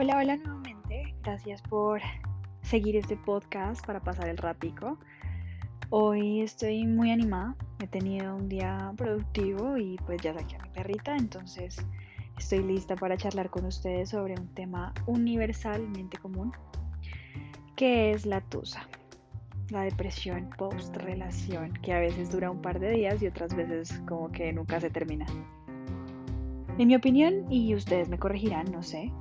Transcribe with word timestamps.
Hola, 0.00 0.16
hola 0.16 0.36
nuevamente. 0.38 1.14
Gracias 1.22 1.60
por 1.60 2.00
seguir 2.62 2.96
este 2.96 3.18
podcast 3.18 3.84
para 3.84 4.00
pasar 4.00 4.30
el 4.30 4.38
ratico. 4.38 4.98
Hoy 5.90 6.40
estoy 6.40 6.86
muy 6.86 7.10
animada. 7.10 7.54
He 7.80 7.86
tenido 7.86 8.34
un 8.34 8.48
día 8.48 8.94
productivo 8.96 9.76
y 9.76 9.98
pues 10.06 10.22
ya 10.22 10.32
saqué 10.32 10.56
a 10.56 10.62
mi 10.62 10.70
perrita, 10.70 11.14
entonces 11.18 11.84
estoy 12.38 12.62
lista 12.62 12.96
para 12.96 13.18
charlar 13.18 13.50
con 13.50 13.66
ustedes 13.66 14.08
sobre 14.08 14.40
un 14.40 14.48
tema 14.54 14.94
universalmente 15.04 16.16
común, 16.16 16.50
que 17.76 18.12
es 18.12 18.24
la 18.24 18.40
tusa, 18.40 18.88
la 19.68 19.82
depresión 19.82 20.48
post 20.56 20.96
relación, 20.96 21.74
que 21.74 21.92
a 21.92 22.00
veces 22.00 22.30
dura 22.30 22.50
un 22.50 22.62
par 22.62 22.80
de 22.80 22.90
días 22.92 23.20
y 23.20 23.26
otras 23.26 23.54
veces 23.54 24.00
como 24.08 24.32
que 24.32 24.50
nunca 24.50 24.80
se 24.80 24.88
termina. 24.88 25.26
En 26.78 26.88
mi 26.88 26.94
opinión, 26.94 27.52
y 27.52 27.74
ustedes 27.74 28.08
me 28.08 28.18
corregirán, 28.18 28.72
no 28.72 28.82
sé, 28.82 29.12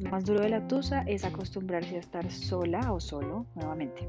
lo 0.00 0.10
más 0.10 0.24
duro 0.24 0.40
de 0.40 0.48
la 0.48 0.66
tusa 0.68 1.02
es 1.02 1.24
acostumbrarse 1.24 1.96
a 1.96 1.98
estar 1.98 2.30
sola 2.30 2.92
o 2.92 3.00
solo 3.00 3.46
nuevamente. 3.54 4.08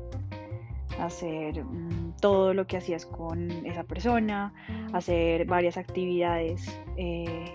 Hacer 1.00 1.64
mm, 1.64 2.18
todo 2.22 2.54
lo 2.54 2.68
que 2.68 2.78
hacías 2.78 3.06
con 3.06 3.50
esa 3.66 3.84
persona, 3.84 4.54
hacer 4.94 5.46
varias 5.46 5.78
actividades 5.78 6.80
eh, 6.98 7.46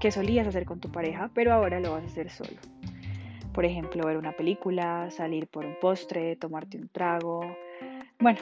que 0.00 0.10
solías 0.10 0.46
hacer 0.46 0.64
con 0.64 0.80
tu 0.80 0.90
pareja, 0.90 1.30
pero 1.32 1.52
ahora 1.52 1.80
lo 1.80 1.92
vas 1.92 2.02
a 2.02 2.06
hacer 2.06 2.30
solo. 2.30 2.58
Por 3.52 3.64
ejemplo, 3.64 4.06
ver 4.06 4.18
una 4.18 4.32
película, 4.32 5.10
salir 5.10 5.48
por 5.48 5.64
un 5.64 5.76
postre, 5.80 6.36
tomarte 6.36 6.76
un 6.76 6.88
trago. 6.88 7.40
Bueno, 8.20 8.38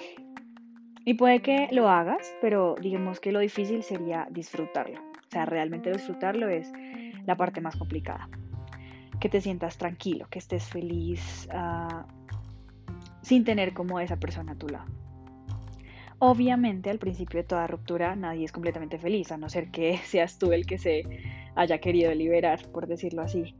y 1.04 1.14
puede 1.14 1.40
que 1.40 1.68
lo 1.70 1.88
hagas, 1.88 2.34
pero 2.40 2.74
digamos 2.80 3.20
que 3.20 3.32
lo 3.32 3.38
difícil 3.38 3.82
sería 3.82 4.26
disfrutarlo. 4.30 5.00
O 5.00 5.30
sea, 5.30 5.46
realmente 5.46 5.92
disfrutarlo 5.92 6.48
es 6.48 6.72
la 7.24 7.36
parte 7.36 7.60
más 7.60 7.76
complicada 7.76 8.28
que 9.20 9.28
te 9.28 9.40
sientas 9.40 9.78
tranquilo, 9.78 10.26
que 10.30 10.38
estés 10.38 10.64
feliz 10.64 11.48
uh, 11.52 12.02
sin 13.22 13.44
tener 13.44 13.72
como 13.72 14.00
esa 14.00 14.16
persona 14.16 14.52
a 14.52 14.54
tu 14.56 14.68
lado. 14.68 14.86
Obviamente 16.18 16.88
al 16.88 16.98
principio 16.98 17.40
de 17.40 17.46
toda 17.46 17.66
ruptura 17.66 18.16
nadie 18.16 18.44
es 18.44 18.52
completamente 18.52 18.98
feliz, 18.98 19.32
a 19.32 19.36
no 19.36 19.48
ser 19.48 19.70
que 19.70 19.98
seas 20.04 20.38
tú 20.38 20.52
el 20.52 20.66
que 20.66 20.78
se 20.78 21.04
haya 21.54 21.78
querido 21.78 22.12
liberar, 22.14 22.60
por 22.72 22.86
decirlo 22.86 23.22
así. 23.22 23.54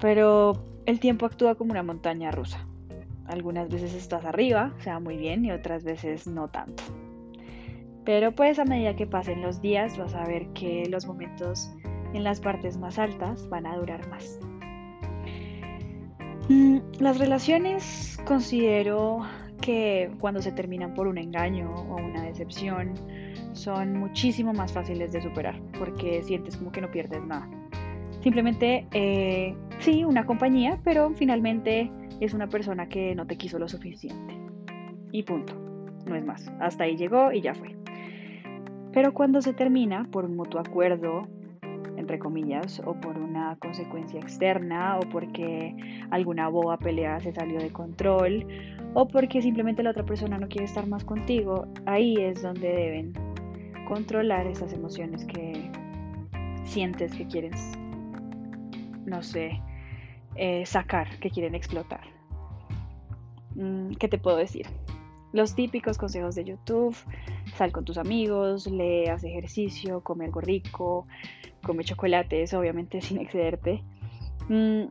Pero 0.00 0.62
el 0.84 1.00
tiempo 1.00 1.26
actúa 1.26 1.54
como 1.54 1.72
una 1.72 1.82
montaña 1.82 2.30
rusa. 2.30 2.66
Algunas 3.26 3.68
veces 3.68 3.94
estás 3.94 4.24
arriba, 4.24 4.72
o 4.78 4.82
sea, 4.82 5.00
muy 5.00 5.16
bien, 5.16 5.44
y 5.44 5.50
otras 5.50 5.82
veces 5.82 6.26
no 6.26 6.48
tanto. 6.48 6.84
Pero 8.04 8.32
pues 8.32 8.60
a 8.60 8.64
medida 8.64 8.94
que 8.94 9.06
pasen 9.06 9.42
los 9.42 9.60
días 9.60 9.98
vas 9.98 10.14
a 10.14 10.24
ver 10.24 10.46
que 10.52 10.86
los 10.88 11.06
momentos 11.06 11.72
en 12.14 12.22
las 12.22 12.40
partes 12.40 12.76
más 12.76 13.00
altas 13.00 13.48
van 13.48 13.66
a 13.66 13.76
durar 13.76 14.08
más. 14.08 14.38
Mm, 16.48 16.78
las 17.00 17.18
relaciones 17.18 18.18
considero 18.24 19.22
que 19.60 20.10
cuando 20.20 20.40
se 20.42 20.52
terminan 20.52 20.94
por 20.94 21.08
un 21.08 21.18
engaño 21.18 21.74
o 21.74 21.96
una 21.96 22.22
decepción 22.22 22.94
son 23.52 23.98
muchísimo 23.98 24.52
más 24.52 24.72
fáciles 24.72 25.12
de 25.12 25.22
superar 25.22 25.60
porque 25.78 26.22
sientes 26.22 26.56
como 26.56 26.70
que 26.70 26.80
no 26.80 26.90
pierdes 26.90 27.24
nada. 27.24 27.48
Simplemente, 28.20 28.86
eh, 28.92 29.56
sí, 29.78 30.04
una 30.04 30.26
compañía, 30.26 30.80
pero 30.84 31.10
finalmente 31.14 31.90
es 32.20 32.34
una 32.34 32.48
persona 32.48 32.88
que 32.88 33.14
no 33.14 33.26
te 33.26 33.36
quiso 33.36 33.58
lo 33.58 33.68
suficiente. 33.68 34.34
Y 35.12 35.22
punto. 35.22 35.54
No 36.06 36.14
es 36.14 36.24
más. 36.24 36.50
Hasta 36.60 36.84
ahí 36.84 36.96
llegó 36.96 37.32
y 37.32 37.40
ya 37.40 37.54
fue. 37.54 37.76
Pero 38.92 39.12
cuando 39.12 39.42
se 39.42 39.52
termina 39.52 40.08
por 40.10 40.24
un 40.24 40.36
mutuo 40.36 40.60
acuerdo 40.60 41.28
entre 41.96 42.18
comillas, 42.18 42.80
o 42.84 42.94
por 42.94 43.18
una 43.18 43.56
consecuencia 43.56 44.20
externa, 44.20 44.98
o 44.98 45.00
porque 45.10 45.74
alguna 46.10 46.48
boba 46.48 46.78
pelea 46.78 47.20
se 47.20 47.32
salió 47.32 47.58
de 47.58 47.70
control, 47.70 48.46
o 48.94 49.08
porque 49.08 49.42
simplemente 49.42 49.82
la 49.82 49.90
otra 49.90 50.04
persona 50.04 50.38
no 50.38 50.48
quiere 50.48 50.64
estar 50.64 50.86
más 50.86 51.04
contigo, 51.04 51.66
ahí 51.86 52.16
es 52.16 52.42
donde 52.42 52.68
deben 52.68 53.12
controlar 53.86 54.46
esas 54.46 54.72
emociones 54.72 55.24
que 55.24 55.70
sientes 56.64 57.14
que 57.14 57.26
quieres, 57.26 57.72
no 59.04 59.22
sé, 59.22 59.60
eh, 60.34 60.66
sacar, 60.66 61.18
que 61.20 61.30
quieren 61.30 61.54
explotar. 61.54 62.02
Mm, 63.54 63.92
¿Qué 63.94 64.08
te 64.08 64.18
puedo 64.18 64.36
decir? 64.36 64.66
Los 65.36 65.54
típicos 65.54 65.98
consejos 65.98 66.34
de 66.34 66.44
YouTube, 66.44 66.96
sal 67.56 67.70
con 67.70 67.84
tus 67.84 67.98
amigos, 67.98 68.66
lee, 68.66 69.08
haz 69.08 69.22
ejercicio, 69.22 70.00
come 70.00 70.24
algo 70.24 70.40
rico, 70.40 71.06
come 71.62 71.84
chocolates, 71.84 72.54
obviamente 72.54 73.00
sin 73.02 73.18
excederte. 73.18 73.84
Mm, 74.48 74.84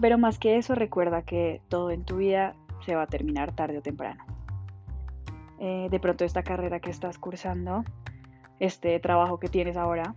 pero 0.00 0.18
más 0.18 0.40
que 0.40 0.56
eso, 0.56 0.74
recuerda 0.74 1.22
que 1.22 1.62
todo 1.68 1.92
en 1.92 2.04
tu 2.04 2.16
vida 2.16 2.56
se 2.84 2.96
va 2.96 3.02
a 3.02 3.06
terminar 3.06 3.54
tarde 3.54 3.78
o 3.78 3.80
temprano. 3.80 4.24
Eh, 5.60 5.86
de 5.88 6.00
pronto 6.00 6.24
esta 6.24 6.42
carrera 6.42 6.80
que 6.80 6.90
estás 6.90 7.16
cursando, 7.16 7.84
este 8.58 8.98
trabajo 8.98 9.38
que 9.38 9.46
tienes 9.46 9.76
ahora, 9.76 10.16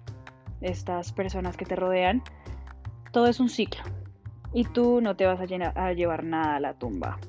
estas 0.62 1.14
personas 1.14 1.58
que 1.58 1.66
te 1.66 1.76
rodean, 1.76 2.24
todo 3.12 3.28
es 3.28 3.40
un 3.40 3.50
ciclo. 3.50 3.84
Y 4.52 4.64
tú 4.64 5.00
no 5.00 5.16
te 5.16 5.28
vas 5.28 5.40
a, 5.40 5.44
a 5.86 5.94
llevar 5.94 6.24
nada 6.24 6.56
a 6.56 6.60
la 6.60 6.74
tumba. 6.74 7.20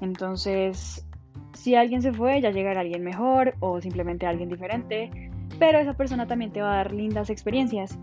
Entonces, 0.00 1.06
si 1.62 1.74
alguien 1.74 2.02
se 2.02 2.12
fue, 2.12 2.40
ya 2.40 2.50
llegará 2.50 2.80
alguien 2.80 3.04
mejor 3.04 3.54
o 3.60 3.80
simplemente 3.80 4.26
alguien 4.26 4.48
diferente 4.48 5.10
pero 5.58 5.78
esa 5.78 5.94
persona 5.94 6.26
también 6.26 6.50
te 6.50 6.60
va 6.60 6.72
a 6.72 6.76
dar 6.78 6.92
lindas 6.92 7.30
experiencias 7.30 7.98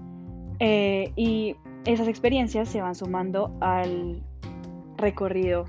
eh, 0.60 1.12
y 1.16 1.56
esas 1.86 2.08
experiencias 2.08 2.70
se 2.70 2.82
van 2.82 2.96
sumando 2.96 3.54
al 3.60 4.22
recorrido 4.98 5.66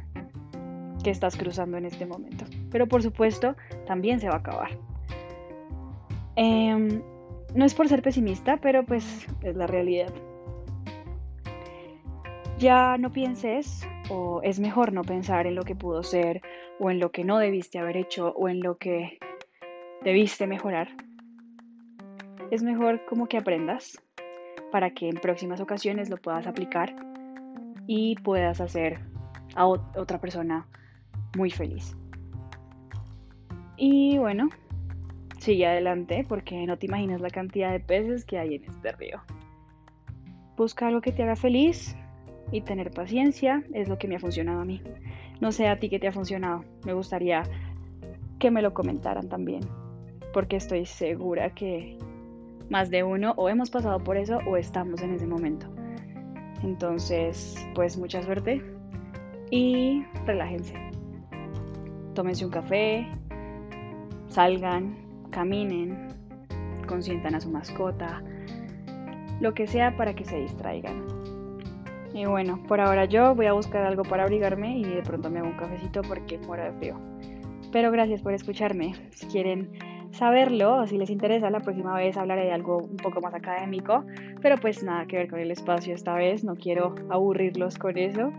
que 1.03 1.11
estás 1.11 1.37
cruzando 1.37 1.79
en 1.79 1.87
este 1.87 2.07
momento. 2.07 2.45
Pero 2.71 2.87
por 2.87 3.03
supuesto, 3.03 3.57
también 3.87 4.21
se 4.21 4.29
va 4.29 4.35
a 4.35 4.39
acabar. 4.39 4.71
Em, 6.37 7.03
no 7.55 7.65
es 7.65 7.75
por 7.75 7.89
ser 7.89 8.03
pesimista, 8.03 8.59
pero 8.59 8.85
pues 8.85 9.27
es 9.43 9.57
la 9.57 9.67
realidad. 9.67 10.13
Ya 12.59 12.99
no 12.99 13.11
pienses, 13.11 13.87
o 14.11 14.43
es 14.43 14.61
mejor 14.61 14.93
no 14.93 15.03
pensar 15.03 15.47
en 15.47 15.55
lo 15.55 15.63
que 15.63 15.75
pudo 15.75 16.03
ser, 16.03 16.43
o 16.81 16.91
en 16.91 16.99
lo 16.99 17.13
que 17.13 17.25
no 17.25 17.39
debiste 17.39 17.79
haber 17.79 17.99
hecho, 17.99 18.33
o 18.33 18.49
en 18.49 18.61
lo 18.61 18.79
que 18.79 19.19
debiste 20.03 20.47
mejorar 20.47 20.89
es 22.51 22.63
mejor 22.63 23.05
como 23.05 23.29
que 23.29 23.37
aprendas 23.37 24.03
para 24.73 24.91
que 24.91 25.09
en 25.09 25.17
próximas 25.17 25.61
ocasiones 25.61 26.09
lo 26.09 26.17
puedas 26.17 26.47
aplicar 26.47 26.97
y 27.87 28.17
puedas 28.17 28.61
hacer 28.61 29.01
a 29.55 29.67
otra 29.67 30.21
persona 30.21 30.67
muy 31.37 31.51
feliz. 31.51 31.97
Y 33.77 34.19
bueno, 34.19 34.49
sigue 35.39 35.67
adelante 35.67 36.25
porque 36.29 36.67
no 36.67 36.79
te 36.79 36.87
imaginas 36.87 37.21
la 37.21 37.31
cantidad 37.31 37.73
de 37.73 37.81
peces 37.81 38.25
que 38.25 38.39
hay 38.39 38.57
en 38.57 38.65
este 38.65 38.93
río. 38.93 39.21
Busca 40.57 40.87
algo 40.87 41.01
que 41.01 41.13
te 41.13 41.23
haga 41.23 41.37
feliz 41.37 41.97
y 42.53 42.63
tener 42.63 42.91
paciencia 42.91 43.63
es 43.73 43.89
lo 43.89 43.99
que 43.99 44.09
me 44.09 44.17
ha 44.17 44.21
funcionado 44.21 44.61
a 44.61 44.65
mí. 44.65 44.83
No 45.41 45.53
sé 45.53 45.69
a 45.69 45.79
ti 45.79 45.89
qué 45.89 45.99
te 45.99 46.09
ha 46.09 46.13
funcionado. 46.13 46.65
Me 46.85 46.93
gustaría 46.93 47.43
que 48.39 48.51
me 48.51 48.63
lo 48.63 48.75
comentaran 48.75 49.29
también 49.29 49.63
porque 50.33 50.57
estoy 50.57 50.87
segura 50.87 51.51
que 51.51 51.99
más 52.69 52.91
de 52.91 53.03
uno 53.03 53.35
o 53.37 53.49
hemos 53.49 53.71
pasado 53.71 53.99
por 53.99 54.17
eso 54.17 54.39
o 54.47 54.57
estamos 54.57 55.03
en 55.03 55.15
ese 55.15 55.27
momento. 55.27 55.67
Entonces, 56.63 57.57
pues 57.75 57.97
mucha 57.97 58.23
suerte 58.23 58.63
y 59.51 60.05
relájense. 60.27 60.75
Tómense 62.15 62.45
un 62.45 62.51
café, 62.51 63.07
salgan, 64.29 64.97
caminen, 65.31 66.09
consientan 66.87 67.35
a 67.35 67.41
su 67.41 67.51
mascota, 67.51 68.23
lo 69.41 69.55
que 69.55 69.67
sea 69.67 69.97
para 69.97 70.15
que 70.15 70.25
se 70.25 70.39
distraigan. 70.39 71.20
Y 72.13 72.25
bueno, 72.25 72.61
por 72.67 72.81
ahora 72.81 73.05
yo 73.05 73.35
voy 73.35 73.47
a 73.47 73.53
buscar 73.53 73.85
algo 73.85 74.03
para 74.03 74.25
abrigarme 74.25 74.79
y 74.79 74.85
de 74.85 75.03
pronto 75.03 75.31
me 75.31 75.39
hago 75.39 75.49
un 75.49 75.57
cafecito 75.57 76.03
porque 76.03 76.39
muero 76.39 76.65
de 76.65 76.73
frío. 76.73 77.01
Pero 77.73 77.93
gracias 77.93 78.21
por 78.23 78.33
escucharme. 78.33 78.95
Si 79.11 79.27
quieren 79.27 79.71
saberlo, 80.11 80.87
si 80.87 80.99
les 80.99 81.11
interesa, 81.11 81.51
la 81.51 81.61
próxima 81.61 81.95
vez 81.95 82.17
hablaré 82.17 82.45
de 82.47 82.53
algo 82.53 82.79
un 82.79 82.97
poco 82.97 83.21
más 83.21 83.33
académico, 83.35 84.05
pero 84.43 84.57
pues 84.57 84.83
nada 84.83 85.07
que 85.07 85.17
ver 85.17 85.29
con 85.29 85.39
el 85.39 85.51
espacio 85.51 85.95
esta 85.95 86.15
vez, 86.15 86.43
no 86.43 86.57
quiero 86.57 86.95
aburrirlos 87.11 87.79
con 87.79 87.97
eso. 87.97 88.33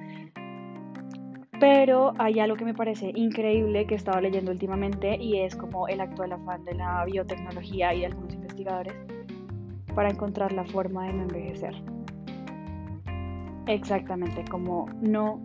Pero 1.59 2.13
hay 2.17 2.39
algo 2.39 2.55
que 2.55 2.65
me 2.65 2.73
parece 2.73 3.11
increíble 3.15 3.85
que 3.85 3.93
he 3.93 3.97
estado 3.97 4.19
leyendo 4.19 4.51
últimamente 4.51 5.15
y 5.15 5.39
es 5.39 5.55
como 5.55 5.87
el 5.87 6.01
actual 6.01 6.33
afán 6.33 6.65
de 6.65 6.73
la 6.73 7.05
biotecnología 7.05 7.93
y 7.93 7.99
de 7.99 8.07
algunos 8.07 8.33
investigadores 8.33 8.95
para 9.93 10.09
encontrar 10.09 10.51
la 10.53 10.65
forma 10.65 11.05
de 11.05 11.13
no 11.13 11.21
envejecer. 11.23 12.00
Exactamente, 13.67 14.43
como 14.49 14.89
no 15.01 15.41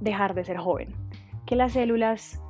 dejar 0.00 0.34
de 0.34 0.44
ser 0.44 0.58
joven. 0.58 0.88
Que 1.46 1.56
las 1.56 1.72
células 1.72 2.40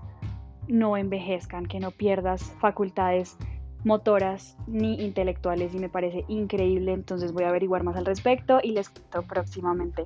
no 0.68 0.96
envejezcan, 0.96 1.66
que 1.66 1.80
no 1.80 1.90
pierdas 1.90 2.42
facultades 2.60 3.36
motoras 3.84 4.56
ni 4.66 5.02
intelectuales 5.02 5.74
y 5.74 5.78
me 5.78 5.88
parece 5.88 6.24
increíble, 6.28 6.92
entonces 6.92 7.32
voy 7.32 7.44
a 7.44 7.48
averiguar 7.48 7.82
más 7.82 7.96
al 7.96 8.06
respecto 8.06 8.60
y 8.62 8.72
les 8.72 8.90
cuento 8.90 9.22
próximamente. 9.22 10.04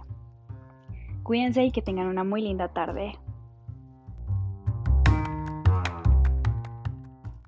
Cuídense 1.22 1.64
y 1.64 1.72
que 1.72 1.82
tengan 1.82 2.06
una 2.06 2.24
muy 2.24 2.42
linda 2.42 2.68
tarde. 2.68 3.18